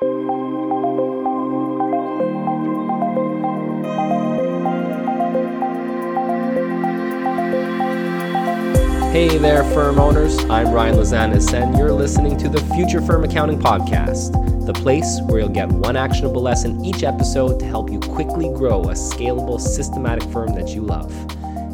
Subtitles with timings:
[0.00, 0.06] Hey
[9.36, 10.38] there, firm owners.
[10.44, 14.32] I'm Ryan Lazanis, and you're listening to the Future Firm Accounting Podcast,
[14.64, 18.80] the place where you'll get one actionable lesson each episode to help you quickly grow
[18.84, 21.12] a scalable, systematic firm that you love.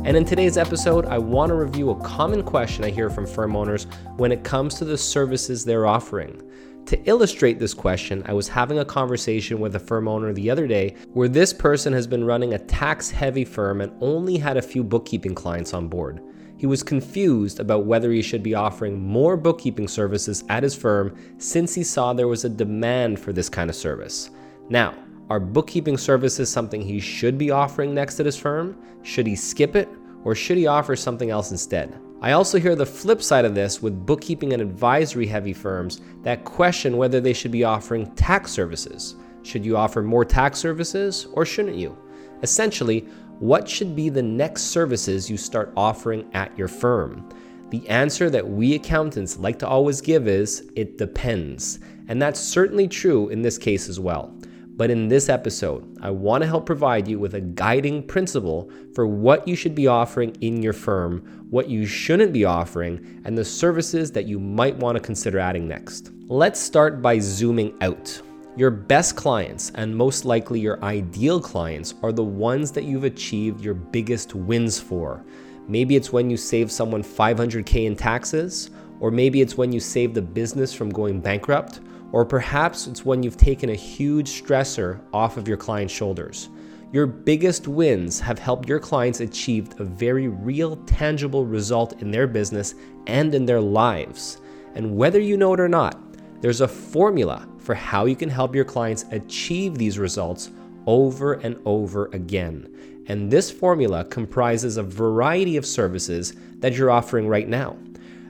[0.04, 3.54] And in today's episode, I want to review a common question I hear from firm
[3.54, 3.84] owners
[4.16, 6.42] when it comes to the services they're offering.
[6.86, 10.68] To illustrate this question, I was having a conversation with a firm owner the other
[10.68, 14.62] day where this person has been running a tax heavy firm and only had a
[14.62, 16.20] few bookkeeping clients on board.
[16.56, 21.16] He was confused about whether he should be offering more bookkeeping services at his firm
[21.38, 24.30] since he saw there was a demand for this kind of service.
[24.68, 24.94] Now,
[25.28, 28.80] are bookkeeping services something he should be offering next at his firm?
[29.02, 29.88] Should he skip it?
[30.22, 31.98] Or should he offer something else instead?
[32.26, 36.44] I also hear the flip side of this with bookkeeping and advisory heavy firms that
[36.44, 39.14] question whether they should be offering tax services.
[39.44, 41.96] Should you offer more tax services or shouldn't you?
[42.42, 43.06] Essentially,
[43.38, 47.28] what should be the next services you start offering at your firm?
[47.70, 51.78] The answer that we accountants like to always give is it depends.
[52.08, 54.34] And that's certainly true in this case as well.
[54.76, 59.06] But in this episode, I want to help provide you with a guiding principle for
[59.06, 63.44] what you should be offering in your firm, what you shouldn't be offering, and the
[63.44, 66.10] services that you might want to consider adding next.
[66.28, 68.20] Let's start by zooming out.
[68.54, 73.62] Your best clients, and most likely your ideal clients, are the ones that you've achieved
[73.62, 75.24] your biggest wins for.
[75.68, 80.12] Maybe it's when you save someone 500K in taxes, or maybe it's when you save
[80.12, 81.80] the business from going bankrupt,
[82.12, 86.48] or perhaps it's when you've taken a huge stressor off of your client's shoulders.
[86.92, 92.26] Your biggest wins have helped your clients achieve a very real, tangible result in their
[92.26, 92.74] business
[93.06, 94.40] and in their lives.
[94.74, 95.98] And whether you know it or not,
[96.40, 100.50] there's a formula for how you can help your clients achieve these results
[100.86, 102.72] over and over again.
[103.08, 107.76] And this formula comprises a variety of services that you're offering right now.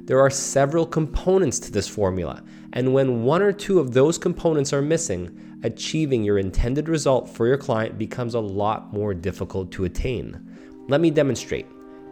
[0.07, 2.41] There are several components to this formula,
[2.73, 7.49] and when one or two of those components are missing, achieving your intended result for
[7.49, 10.41] your client becomes a lot more difficult to attain.
[10.89, 11.67] Let me demonstrate.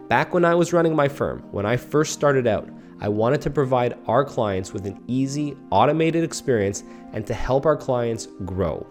[0.08, 2.68] Back when I was running my firm, when I first started out,
[2.98, 6.82] I wanted to provide our clients with an easy, automated experience
[7.12, 8.84] and to help our clients grow.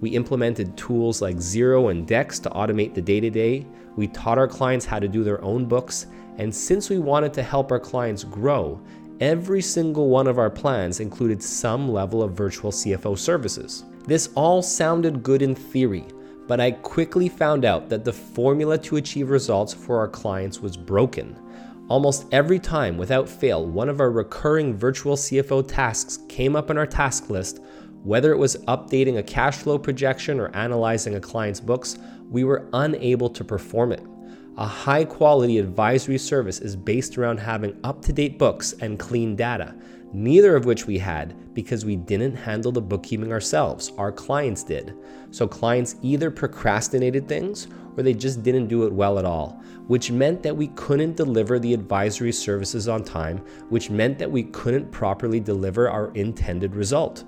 [0.00, 3.66] We implemented tools like Xero and Dext to automate the day to day.
[3.96, 6.06] We taught our clients how to do their own books.
[6.38, 8.80] And since we wanted to help our clients grow,
[9.20, 13.84] every single one of our plans included some level of virtual CFO services.
[14.06, 16.06] This all sounded good in theory,
[16.48, 20.76] but I quickly found out that the formula to achieve results for our clients was
[20.76, 21.36] broken.
[21.90, 26.78] Almost every time, without fail, one of our recurring virtual CFO tasks came up on
[26.78, 27.60] our task list.
[28.02, 31.98] Whether it was updating a cash flow projection or analyzing a client's books,
[32.30, 34.02] we were unable to perform it.
[34.56, 39.36] A high quality advisory service is based around having up to date books and clean
[39.36, 39.74] data,
[40.14, 43.92] neither of which we had because we didn't handle the bookkeeping ourselves.
[43.98, 44.96] Our clients did.
[45.30, 50.10] So clients either procrastinated things or they just didn't do it well at all, which
[50.10, 53.38] meant that we couldn't deliver the advisory services on time,
[53.68, 57.24] which meant that we couldn't properly deliver our intended result.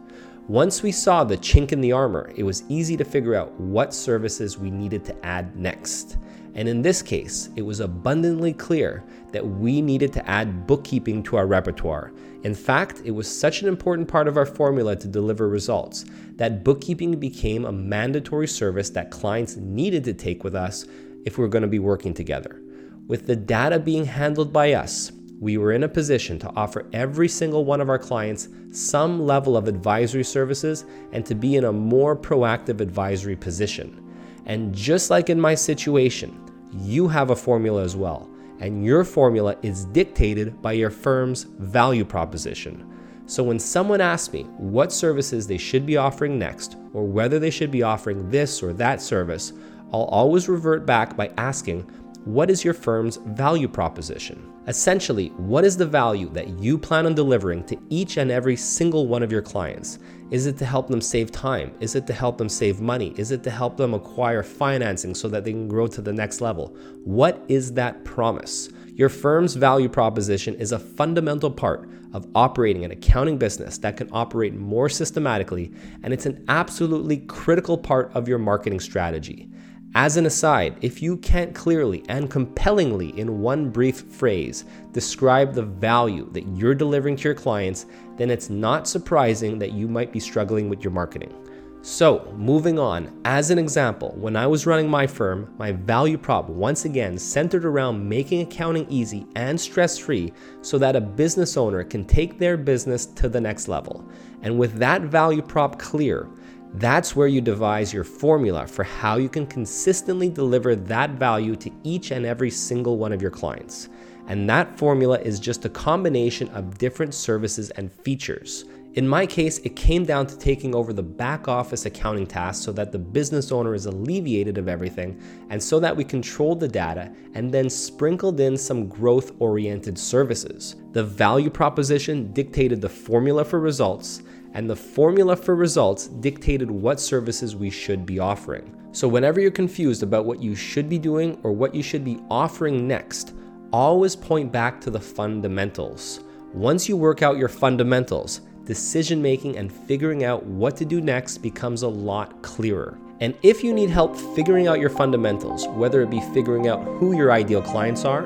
[0.48, 3.94] Once we saw the chink in the armor, it was easy to figure out what
[3.94, 6.16] services we needed to add next.
[6.54, 11.36] And in this case, it was abundantly clear that we needed to add bookkeeping to
[11.36, 12.12] our repertoire.
[12.42, 16.64] In fact, it was such an important part of our formula to deliver results that
[16.64, 20.86] bookkeeping became a mandatory service that clients needed to take with us
[21.24, 22.60] if we we're going to be working together.
[23.06, 27.26] With the data being handled by us, we were in a position to offer every
[27.26, 31.72] single one of our clients some level of advisory services and to be in a
[31.72, 34.08] more proactive advisory position.
[34.46, 36.40] And just like in my situation,
[36.78, 38.30] you have a formula as well,
[38.60, 42.88] and your formula is dictated by your firm's value proposition.
[43.26, 47.50] So when someone asks me what services they should be offering next, or whether they
[47.50, 49.52] should be offering this or that service,
[49.92, 51.90] I'll always revert back by asking,
[52.24, 54.48] what is your firm's value proposition?
[54.68, 59.08] Essentially, what is the value that you plan on delivering to each and every single
[59.08, 59.98] one of your clients?
[60.30, 61.74] Is it to help them save time?
[61.80, 63.12] Is it to help them save money?
[63.16, 66.40] Is it to help them acquire financing so that they can grow to the next
[66.40, 66.76] level?
[67.02, 68.68] What is that promise?
[68.94, 74.08] Your firm's value proposition is a fundamental part of operating an accounting business that can
[74.12, 75.72] operate more systematically,
[76.04, 79.48] and it's an absolutely critical part of your marketing strategy.
[79.94, 85.64] As an aside, if you can't clearly and compellingly, in one brief phrase, describe the
[85.64, 87.84] value that you're delivering to your clients,
[88.16, 91.34] then it's not surprising that you might be struggling with your marketing.
[91.82, 96.48] So, moving on, as an example, when I was running my firm, my value prop
[96.48, 101.84] once again centered around making accounting easy and stress free so that a business owner
[101.84, 104.08] can take their business to the next level.
[104.40, 106.30] And with that value prop clear,
[106.74, 111.70] that's where you devise your formula for how you can consistently deliver that value to
[111.82, 113.90] each and every single one of your clients.
[114.28, 118.64] And that formula is just a combination of different services and features.
[118.94, 122.72] In my case, it came down to taking over the back office accounting tasks so
[122.72, 127.10] that the business owner is alleviated of everything and so that we controlled the data
[127.32, 130.76] and then sprinkled in some growth oriented services.
[130.92, 134.22] The value proposition dictated the formula for results,
[134.54, 138.74] and the formula for results dictated what services we should be offering.
[138.92, 142.20] So, whenever you're confused about what you should be doing or what you should be
[142.30, 143.34] offering next,
[143.72, 146.20] always point back to the fundamentals.
[146.52, 151.38] Once you work out your fundamentals, decision making and figuring out what to do next
[151.38, 152.98] becomes a lot clearer.
[153.20, 157.16] And if you need help figuring out your fundamentals, whether it be figuring out who
[157.16, 158.22] your ideal clients are,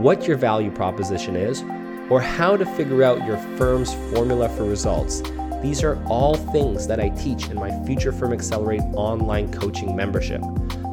[0.00, 1.62] what your value proposition is,
[2.08, 5.22] or how to figure out your firm's formula for results,
[5.62, 10.40] these are all things that I teach in my Future Firm Accelerate online coaching membership.